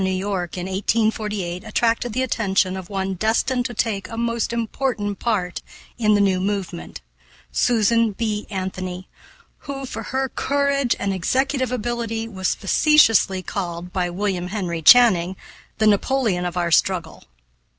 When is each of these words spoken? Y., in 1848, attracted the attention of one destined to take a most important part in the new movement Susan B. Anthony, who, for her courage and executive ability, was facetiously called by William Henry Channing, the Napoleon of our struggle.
Y., 0.01 0.07
in 0.07 0.21
1848, 0.23 1.63
attracted 1.63 2.11
the 2.11 2.23
attention 2.23 2.75
of 2.75 2.89
one 2.89 3.13
destined 3.13 3.65
to 3.67 3.73
take 3.75 4.09
a 4.09 4.17
most 4.17 4.51
important 4.51 5.19
part 5.19 5.61
in 5.99 6.15
the 6.15 6.19
new 6.19 6.39
movement 6.39 7.01
Susan 7.51 8.11
B. 8.11 8.47
Anthony, 8.49 9.07
who, 9.69 9.85
for 9.85 10.01
her 10.01 10.27
courage 10.27 10.95
and 10.99 11.13
executive 11.13 11.71
ability, 11.71 12.27
was 12.27 12.55
facetiously 12.55 13.43
called 13.43 13.93
by 13.93 14.09
William 14.09 14.47
Henry 14.47 14.81
Channing, 14.81 15.35
the 15.77 15.85
Napoleon 15.85 16.45
of 16.45 16.57
our 16.57 16.71
struggle. 16.71 17.25